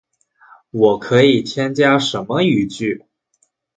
[0.71, 3.05] 我可以添加什么语句？